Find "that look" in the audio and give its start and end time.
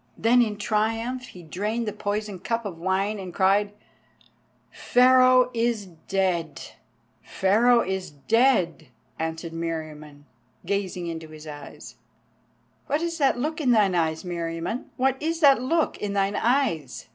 13.19-13.61, 15.41-15.99